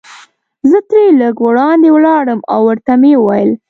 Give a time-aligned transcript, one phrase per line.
[0.69, 3.51] زه ترې لږ وړاندې ولاړم او ورته مې وویل.